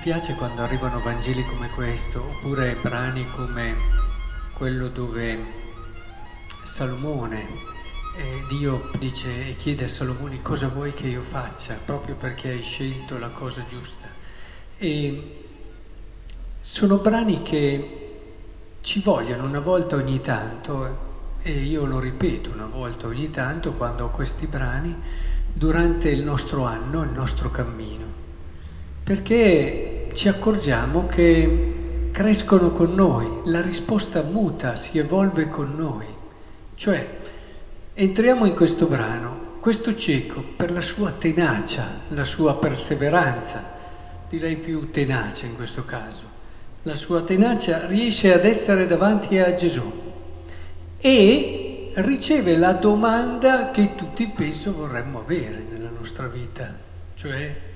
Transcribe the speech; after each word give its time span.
piace 0.00 0.34
quando 0.34 0.62
arrivano 0.62 1.00
Vangeli 1.00 1.44
come 1.44 1.68
questo, 1.70 2.22
oppure 2.22 2.76
brani 2.80 3.26
come 3.34 3.74
quello 4.54 4.88
dove 4.88 5.38
Salomone, 6.62 7.46
eh, 8.16 8.44
Dio 8.48 8.90
dice 8.98 9.48
e 9.48 9.56
chiede 9.56 9.84
a 9.84 9.88
Salomone 9.88 10.40
cosa 10.40 10.68
vuoi 10.68 10.94
che 10.94 11.08
io 11.08 11.20
faccia, 11.20 11.78
proprio 11.84 12.14
perché 12.14 12.50
hai 12.50 12.62
scelto 12.62 13.18
la 13.18 13.28
cosa 13.28 13.64
giusta. 13.68 14.06
E 14.78 15.44
sono 16.62 16.96
brani 16.96 17.42
che 17.42 18.12
ci 18.80 19.00
vogliono 19.00 19.44
una 19.44 19.60
volta 19.60 19.96
ogni 19.96 20.20
tanto, 20.20 21.12
e 21.42 21.50
io 21.50 21.84
lo 21.84 21.98
ripeto 21.98 22.50
una 22.50 22.66
volta 22.66 23.06
ogni 23.06 23.30
tanto 23.30 23.72
quando 23.72 24.06
ho 24.06 24.10
questi 24.10 24.46
brani, 24.46 24.94
durante 25.52 26.08
il 26.08 26.22
nostro 26.22 26.64
anno, 26.64 27.02
il 27.02 27.10
nostro 27.10 27.50
cammino, 27.50 28.22
perché 29.04 30.08
ci 30.14 30.28
accorgiamo 30.28 31.06
che 31.06 32.08
crescono 32.10 32.70
con 32.70 32.94
noi, 32.94 33.50
la 33.50 33.60
risposta 33.60 34.22
muta, 34.22 34.76
si 34.76 34.96
evolve 34.98 35.48
con 35.48 35.74
noi. 35.76 36.06
Cioè, 36.74 37.06
entriamo 37.92 38.46
in 38.46 38.54
questo 38.54 38.86
brano, 38.86 39.58
questo 39.60 39.94
cieco 39.94 40.42
per 40.56 40.72
la 40.72 40.80
sua 40.80 41.10
tenacia, 41.10 42.00
la 42.08 42.24
sua 42.24 42.56
perseveranza, 42.56 43.72
direi 44.30 44.56
più 44.56 44.90
tenacia 44.90 45.44
in 45.44 45.54
questo 45.54 45.84
caso, 45.84 46.22
la 46.84 46.96
sua 46.96 47.22
tenacia 47.22 47.86
riesce 47.86 48.32
ad 48.32 48.46
essere 48.46 48.86
davanti 48.86 49.38
a 49.38 49.54
Gesù 49.54 50.02
e 50.98 51.90
riceve 51.96 52.56
la 52.56 52.72
domanda 52.72 53.70
che 53.70 53.94
tutti 53.96 54.26
penso 54.28 54.72
vorremmo 54.74 55.20
avere 55.20 55.62
nella 55.70 55.90
nostra 55.90 56.26
vita, 56.26 56.72
cioè 57.16 57.72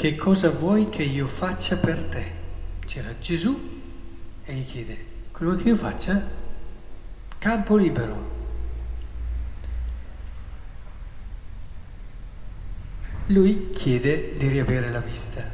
che 0.00 0.16
cosa 0.16 0.48
vuoi 0.48 0.88
che 0.88 1.02
io 1.02 1.26
faccia 1.26 1.76
per 1.76 1.98
te? 2.04 2.32
C'era 2.86 3.18
Gesù 3.20 3.82
e 4.46 4.54
gli 4.54 4.64
chiede, 4.64 4.96
quello 5.30 5.56
che 5.56 5.68
io 5.68 5.76
faccia? 5.76 6.26
Campo 7.36 7.76
libero. 7.76 8.30
Lui 13.26 13.72
chiede 13.72 14.38
di 14.38 14.48
riavere 14.48 14.90
la 14.90 15.00
vista. 15.00 15.44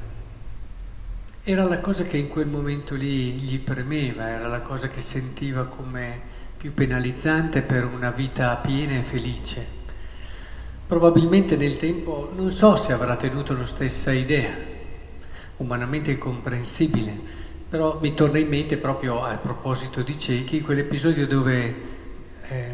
Era 1.42 1.64
la 1.64 1.80
cosa 1.80 2.04
che 2.04 2.16
in 2.16 2.28
quel 2.28 2.46
momento 2.46 2.94
lì 2.94 3.32
gli 3.32 3.58
premeva, 3.58 4.28
era 4.28 4.46
la 4.46 4.60
cosa 4.60 4.86
che 4.86 5.00
sentiva 5.00 5.64
come 5.64 6.20
più 6.56 6.72
penalizzante 6.72 7.62
per 7.62 7.84
una 7.84 8.12
vita 8.12 8.54
piena 8.58 8.92
e 8.92 9.02
felice. 9.02 9.75
Probabilmente 10.86 11.56
nel 11.56 11.78
tempo 11.78 12.30
non 12.36 12.52
so 12.52 12.76
se 12.76 12.92
avrà 12.92 13.16
tenuto 13.16 13.56
la 13.56 13.66
stessa 13.66 14.12
idea, 14.12 14.54
umanamente 15.56 16.16
comprensibile, 16.16 17.18
però 17.68 17.98
mi 18.00 18.14
torna 18.14 18.38
in 18.38 18.46
mente 18.46 18.76
proprio 18.76 19.24
a 19.24 19.34
proposito 19.34 20.02
di 20.02 20.16
ciechi 20.16 20.60
quell'episodio 20.60 21.26
dove 21.26 21.74
eh, 22.48 22.64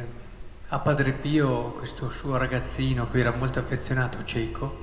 a 0.69 0.79
Padre 0.79 1.13
Pio, 1.13 1.71
questo 1.71 2.11
suo 2.11 2.37
ragazzino, 2.37 3.11
che 3.11 3.19
era 3.19 3.33
molto 3.33 3.61
affezionato 3.61 4.23
cieco, 4.25 4.81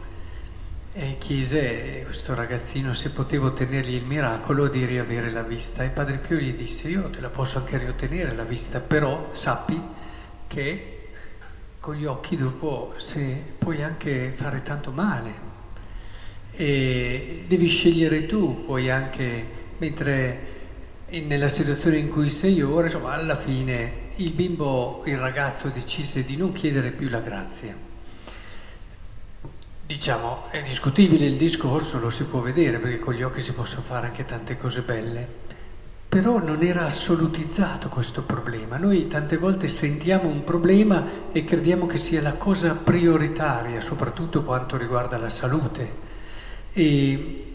e 0.94 1.18
chiese 1.20 2.02
questo 2.06 2.34
ragazzino 2.34 2.96
se 2.96 3.12
poteva 3.12 3.46
ottenergli 3.46 3.94
il 3.94 4.06
miracolo 4.06 4.68
di 4.70 4.86
riavere 4.86 5.30
la 5.30 5.44
vista. 5.44 5.84
E 5.84 5.90
Padre 5.90 6.18
Pio 6.18 6.38
gli 6.38 6.54
disse 6.54 6.90
io 6.90 7.12
te 7.12 7.22
la 7.22 7.30
posso 7.30 7.60
anche 7.60 7.78
riottenere 7.78 8.36
la 8.36 8.44
vista, 8.44 8.80
però 8.80 9.30
sappi 9.34 9.80
che 10.48 10.99
con 11.80 11.96
gli 11.96 12.06
occhi 12.06 12.36
dopo 12.36 12.94
se 12.98 13.42
puoi 13.58 13.82
anche 13.82 14.34
fare 14.36 14.64
tanto 14.64 14.92
male. 14.92 15.48
E 16.52 17.46
devi 17.48 17.68
scegliere 17.68 18.26
tu, 18.26 18.66
puoi 18.66 18.90
anche, 18.90 19.46
mentre 19.78 20.48
nella 21.10 21.48
situazione 21.48 21.98
in 21.98 22.10
cui 22.10 22.30
sei 22.30 22.62
ora, 22.62 22.88
insomma 22.88 23.14
alla 23.14 23.38
fine 23.38 24.08
il 24.18 24.32
bimbo, 24.32 25.04
il 25.06 25.18
ragazzo 25.18 25.70
decise 25.70 26.26
di 26.26 26.36
non 26.36 26.52
chiedere 26.52 26.92
più 26.92 27.08
la 27.08 27.22
grazia. 27.22 27.74
Diciamo, 29.86 30.52
è 30.52 30.62
discutibile 30.62 31.26
il 31.26 31.38
discorso, 31.38 31.98
lo 31.98 32.10
si 32.10 32.26
può 32.26 32.42
vedere 32.42 32.78
perché 32.78 33.00
con 33.00 33.14
gli 33.14 33.24
occhi 33.24 33.42
si 33.42 33.54
possono 33.54 33.82
fare 33.82 34.08
anche 34.08 34.26
tante 34.26 34.58
cose 34.58 34.82
belle, 34.82 35.28
però 36.10 36.40
non 36.44 36.64
era 36.64 36.88
assolutizzato 36.88 37.88
questo 37.88 38.24
problema. 38.24 38.78
Noi 38.78 39.08
tante 39.08 39.38
volte 39.38 39.70
sentiamo 39.70 40.28
un 40.28 40.44
problema 40.44 41.06
e 41.32 41.46
crediamo 41.46 41.86
che 41.86 42.00
sia 42.00 42.20
la 42.22 42.34
cosa 42.34 42.74
prioritaria, 42.74 43.80
soprattutto 43.80 44.44
quanto 44.44 44.76
riguarda 44.76 45.20
la 45.20 45.30
salute. 45.30 46.08
E, 46.74 47.46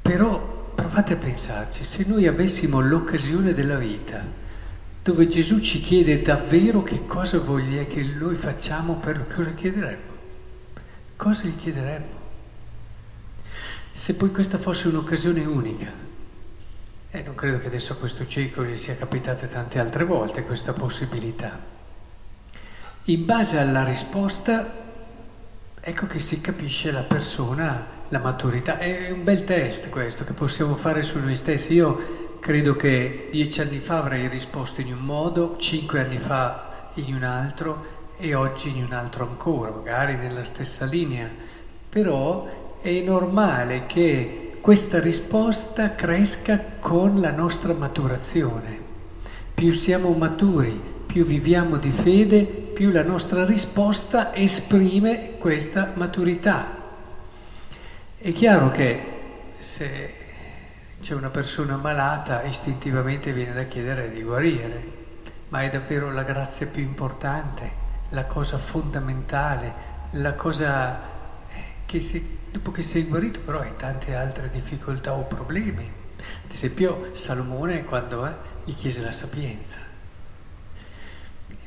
però 0.00 0.72
provate 0.76 1.14
a 1.14 1.16
pensarci, 1.16 1.84
se 1.84 2.04
noi 2.06 2.28
avessimo 2.28 2.80
l'occasione 2.80 3.52
della 3.52 3.76
vita, 3.76 4.24
dove 5.02 5.26
Gesù 5.26 5.58
ci 5.58 5.80
chiede 5.80 6.22
davvero 6.22 6.84
che 6.84 7.04
cosa 7.06 7.40
voglia 7.40 7.82
che 7.84 8.00
noi 8.02 8.36
facciamo 8.36 8.94
per 8.94 9.26
cosa 9.26 9.52
chiederemmo? 9.52 10.08
cosa 11.20 11.42
gli 11.42 11.56
chiederemmo? 11.56 12.18
Se 13.92 14.14
poi 14.14 14.30
questa 14.30 14.56
fosse 14.56 14.88
un'occasione 14.88 15.44
unica, 15.44 16.08
e 17.10 17.22
non 17.22 17.34
credo 17.34 17.58
che 17.58 17.66
adesso 17.66 17.94
a 17.94 17.96
questo 17.96 18.26
cieco 18.26 18.64
gli 18.64 18.78
sia 18.78 18.96
capitata 18.96 19.46
tante 19.46 19.78
altre 19.78 20.04
volte 20.04 20.44
questa 20.44 20.72
possibilità. 20.72 21.58
In 23.04 23.24
base 23.24 23.58
alla 23.58 23.84
risposta, 23.84 24.72
ecco 25.80 26.06
che 26.06 26.20
si 26.20 26.40
capisce 26.40 26.92
la 26.92 27.02
persona, 27.02 27.84
la 28.08 28.18
maturità. 28.18 28.78
È 28.78 29.10
un 29.10 29.24
bel 29.24 29.44
test 29.44 29.88
questo 29.88 30.24
che 30.24 30.32
possiamo 30.32 30.76
fare 30.76 31.02
su 31.02 31.18
noi 31.18 31.36
stessi. 31.36 31.72
Io 31.72 32.38
credo 32.38 32.76
che 32.76 33.28
dieci 33.32 33.60
anni 33.60 33.80
fa 33.80 33.98
avrei 33.98 34.28
risposto 34.28 34.80
in 34.80 34.92
un 34.92 35.00
modo, 35.00 35.56
cinque 35.58 36.00
anni 36.00 36.18
fa 36.18 36.90
in 36.94 37.14
un 37.14 37.24
altro, 37.24 37.98
e 38.18 38.34
oggi 38.34 38.68
in 38.68 38.84
un 38.84 38.92
altro 38.92 39.26
ancora, 39.26 39.70
magari 39.70 40.14
nella 40.16 40.44
stessa 40.44 40.84
linea, 40.84 41.28
però 41.88 42.78
è 42.82 43.00
normale 43.00 43.86
che 43.86 44.49
questa 44.60 45.00
risposta 45.00 45.94
cresca 45.94 46.62
con 46.80 47.20
la 47.20 47.30
nostra 47.30 47.72
maturazione. 47.72 48.78
Più 49.54 49.72
siamo 49.72 50.10
maturi, 50.12 50.80
più 51.06 51.24
viviamo 51.24 51.76
di 51.76 51.90
fede, 51.90 52.44
più 52.44 52.90
la 52.90 53.02
nostra 53.02 53.44
risposta 53.44 54.34
esprime 54.34 55.38
questa 55.38 55.92
maturità. 55.94 56.78
È 58.18 58.32
chiaro 58.32 58.70
che 58.70 59.02
se 59.58 60.14
c'è 61.00 61.14
una 61.14 61.30
persona 61.30 61.76
malata, 61.76 62.42
istintivamente 62.42 63.32
viene 63.32 63.54
da 63.54 63.64
chiedere 63.64 64.10
di 64.10 64.22
guarire, 64.22 64.82
ma 65.48 65.62
è 65.62 65.70
davvero 65.70 66.12
la 66.12 66.22
grazia 66.22 66.66
più 66.66 66.82
importante 66.82 67.80
la 68.10 68.24
cosa 68.24 68.58
fondamentale, 68.58 69.88
la 70.12 70.34
cosa 70.34 71.09
che 71.90 72.00
si, 72.00 72.38
dopo 72.52 72.70
che 72.70 72.84
sei 72.84 73.02
guarito 73.02 73.40
però 73.40 73.58
hai 73.58 73.76
tante 73.76 74.14
altre 74.14 74.48
difficoltà 74.48 75.12
o 75.12 75.24
problemi. 75.24 75.90
Ad 76.44 76.52
esempio 76.52 77.10
Salomone 77.14 77.82
quando 77.84 78.24
eh, 78.24 78.32
gli 78.64 78.76
chiese 78.76 79.00
la 79.00 79.10
sapienza. 79.10 79.78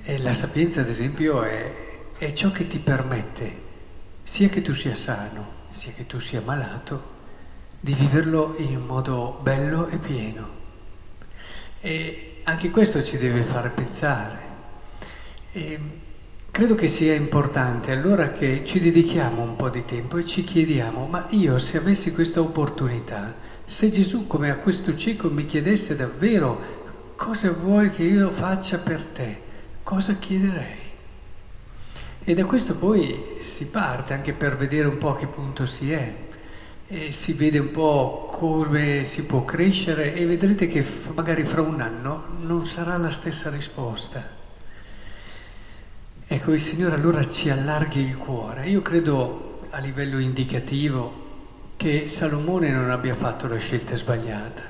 E 0.02 0.18
la 0.20 0.34
sapienza 0.34 0.80
ad 0.80 0.88
esempio 0.88 1.44
è, 1.44 1.74
è 2.18 2.32
ciò 2.32 2.52
che 2.52 2.70
ti 2.70 2.80
permette, 2.80 3.62
sia 4.24 4.48
che 4.48 4.62
tu 4.62 4.74
sia 4.74 4.96
sano, 4.96 5.46
sia 5.72 5.92
che 5.92 6.06
tu 6.06 6.22
sia 6.22 6.40
malato, 6.40 7.12
di 7.82 7.94
viverlo 7.94 8.56
in 8.60 8.78
un 8.78 8.86
modo 8.86 9.40
bello 9.42 9.88
e 9.90 9.98
pieno. 9.98 10.50
E 11.82 12.40
anche 12.44 12.70
questo 12.70 13.04
ci 13.04 13.18
deve 13.18 13.44
fare 13.44 13.68
pensare. 13.72 14.40
E 15.52 15.80
Credo 16.54 16.76
che 16.76 16.88
sia 16.88 17.16
importante 17.16 17.92
allora 17.92 18.30
che 18.30 18.62
ci 18.64 18.80
dedichiamo 18.80 19.42
un 19.42 19.56
po' 19.56 19.70
di 19.70 19.86
tempo 19.86 20.18
e 20.18 20.26
ci 20.28 20.44
chiediamo, 20.44 21.08
ma 21.08 21.26
io 21.32 21.58
se 21.58 21.78
avessi 21.80 22.14
questa 22.14 22.42
opportunità, 22.42 23.34
se 23.66 23.90
Gesù 23.90 24.28
come 24.28 24.52
a 24.52 24.58
questo 24.58 24.96
cieco 24.96 25.32
mi 25.32 25.48
chiedesse 25.48 25.96
davvero 25.96 27.16
cosa 27.16 27.52
vuoi 27.52 27.90
che 27.90 28.04
io 28.04 28.30
faccia 28.30 28.78
per 28.78 29.02
te, 29.02 29.38
cosa 29.82 30.14
chiederei? 30.14 30.78
E 32.24 32.34
da 32.36 32.46
questo 32.46 32.76
poi 32.76 33.38
si 33.40 33.70
parte 33.70 34.14
anche 34.14 34.34
per 34.34 34.56
vedere 34.56 34.88
un 34.88 35.00
po' 35.00 35.16
a 35.16 35.18
che 35.18 35.26
punto 35.26 35.66
si 35.66 35.92
è 35.92 36.14
e 36.88 37.12
si 37.12 37.34
vede 37.34 37.58
un 37.58 37.72
po' 37.72 38.30
come 38.32 39.06
si 39.06 39.26
può 39.26 39.44
crescere 39.44 40.14
e 40.14 40.24
vedrete 40.28 40.68
che 40.68 40.86
magari 41.16 41.46
fra 41.46 41.64
un 41.64 41.82
anno 41.82 42.26
non 42.42 42.68
sarà 42.68 42.96
la 42.98 43.10
stessa 43.10 43.50
risposta. 43.50 44.42
Ecco, 46.26 46.54
il 46.54 46.62
Signore 46.62 46.96
allora 46.96 47.28
ci 47.28 47.50
allarghi 47.50 48.00
il 48.00 48.16
cuore. 48.18 48.70
Io 48.70 48.82
credo 48.82 49.60
a 49.72 49.80
livello 49.80 50.20
indicativo 50.20 51.22
che 51.76 52.08
Salomone 52.08 52.72
non 52.72 52.90
abbia 52.90 53.14
fatto 53.14 53.48
la 53.48 53.58
scelta 53.58 53.98
sbagliata, 53.98 54.64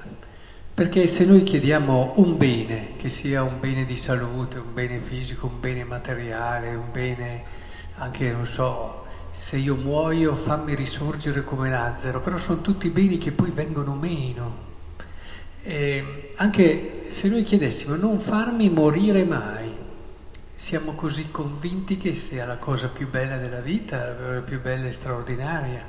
perché 0.74 1.08
se 1.08 1.26
noi 1.26 1.44
chiediamo 1.44 2.14
un 2.16 2.38
bene, 2.38 2.96
che 2.98 3.10
sia 3.10 3.44
un 3.44 3.60
bene 3.60 3.86
di 3.86 3.98
salute, 3.98 4.58
un 4.58 4.74
bene 4.74 4.98
fisico, 4.98 5.46
un 5.46 5.60
bene 5.60 5.84
materiale, 5.84 6.74
un 6.74 6.92
bene 6.92 7.44
anche, 7.98 8.32
non 8.32 8.48
so, 8.48 9.06
se 9.32 9.58
io 9.58 9.76
muoio 9.76 10.36
fammi 10.36 10.74
risorgere 10.74 11.44
come 11.44 11.70
Lazzaro, 11.70 12.20
però 12.22 12.40
sono 12.40 12.62
tutti 12.62 12.90
beni 12.90 13.20
che 13.20 13.32
poi 13.32 13.52
vengono 13.52 13.94
meno. 13.94 14.72
E 15.62 16.34
anche 16.36 17.06
se 17.10 17.30
noi 17.30 17.44
chiedessimo 17.44 17.96
non 17.96 18.20
farmi 18.20 18.70
morire 18.70 19.24
mai, 19.24 19.73
siamo 20.63 20.94
così 20.94 21.30
convinti 21.30 21.98
che 21.98 22.15
sia 22.15 22.45
la 22.45 22.56
cosa 22.56 22.88
più 22.88 23.10
bella 23.10 23.36
della 23.36 23.60
vita, 23.60 24.15
la 24.18 24.39
più 24.39 24.62
bella 24.62 24.88
e 24.88 24.94
straordinaria. 24.94 25.83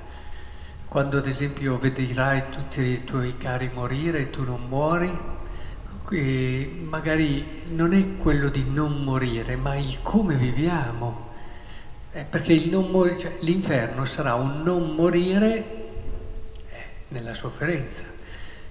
Quando 0.88 1.18
ad 1.18 1.28
esempio 1.28 1.78
vedrai 1.78 2.42
tutti 2.50 2.80
i 2.80 3.04
tuoi 3.04 3.36
cari 3.38 3.70
morire 3.72 4.18
e 4.18 4.30
tu 4.30 4.42
non 4.42 4.66
muori, 4.68 5.16
magari 6.88 7.62
non 7.68 7.94
è 7.94 8.16
quello 8.16 8.48
di 8.48 8.64
non 8.68 9.04
morire, 9.04 9.54
ma 9.54 9.76
il 9.76 10.00
come 10.02 10.34
viviamo. 10.34 11.28
Eh, 12.12 12.24
perché 12.28 12.54
morire, 12.90 13.16
cioè, 13.16 13.36
l'inferno 13.42 14.04
sarà 14.06 14.34
un 14.34 14.62
non 14.62 14.96
morire 14.96 15.56
eh, 16.68 16.84
nella 17.10 17.34
sofferenza, 17.34 18.02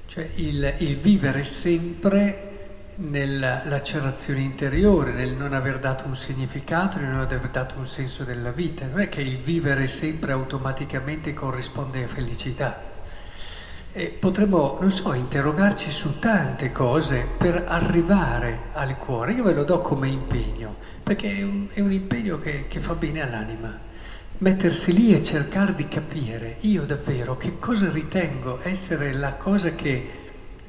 cioè 0.07 0.29
il, 0.35 0.73
il 0.79 0.97
vivere 0.97 1.45
sempre 1.45 2.52
nella 2.95 3.61
lacerazione 3.65 4.41
interiore, 4.41 5.13
nel 5.13 5.31
non 5.31 5.53
aver 5.53 5.79
dato 5.79 6.05
un 6.05 6.15
significato, 6.15 6.99
nel 6.99 7.09
non 7.09 7.19
aver 7.19 7.49
dato 7.49 7.75
un 7.77 7.87
senso 7.87 8.23
della 8.23 8.51
vita. 8.51 8.85
Non 8.85 8.99
è 8.99 9.09
che 9.09 9.21
il 9.21 9.37
vivere 9.37 9.87
sempre 9.87 10.31
automaticamente 10.31 11.33
corrisponde 11.33 12.03
a 12.03 12.07
felicità. 12.07 12.91
E 13.91 14.07
potremmo, 14.07 14.77
non 14.79 14.91
so, 14.91 15.13
interrogarci 15.13 15.91
su 15.91 16.19
tante 16.19 16.71
cose 16.71 17.27
per 17.37 17.65
arrivare 17.67 18.69
al 18.73 18.97
cuore. 18.97 19.33
Io 19.33 19.43
ve 19.43 19.53
lo 19.53 19.63
do 19.63 19.81
come 19.81 20.07
impegno, 20.07 20.75
perché 21.03 21.35
è 21.35 21.43
un, 21.43 21.67
è 21.73 21.79
un 21.79 21.91
impegno 21.91 22.39
che, 22.39 22.65
che 22.67 22.79
fa 22.79 22.93
bene 22.93 23.21
all'anima. 23.21 23.91
Mettersi 24.39 24.93
lì 24.93 25.13
e 25.13 25.23
cercare 25.23 25.75
di 25.75 25.87
capire 25.87 26.57
io 26.61 26.83
davvero 26.85 27.37
che 27.37 27.59
cosa 27.59 27.89
ritengo 27.91 28.59
essere 28.63 29.13
la 29.13 29.33
cosa 29.33 29.73
che 29.73 30.22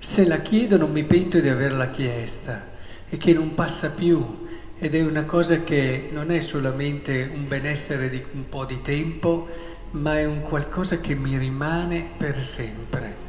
se 0.05 0.27
la 0.27 0.41
chiedo 0.41 0.77
non 0.77 0.93
mi 0.93 1.03
pento 1.03 1.41
di 1.41 1.49
averla 1.49 1.89
chiesta 1.89 2.63
e 3.09 3.17
che 3.17 3.33
non 3.33 3.55
passa 3.55 3.91
più 3.91 4.47
ed 4.79 4.95
è 4.95 5.03
una 5.03 5.25
cosa 5.25 5.63
che 5.63 6.11
non 6.13 6.31
è 6.31 6.41
solamente 6.41 7.31
un 7.33 7.49
benessere 7.49 8.11
di 8.11 8.23
un 8.33 8.47
po' 8.51 8.67
di 8.67 8.83
tempo, 8.83 9.49
ma 9.93 10.19
è 10.19 10.27
un 10.27 10.43
qualcosa 10.43 10.99
che 11.01 11.15
mi 11.15 11.39
rimane 11.39 12.07
per 12.19 12.45
sempre. 12.45 13.24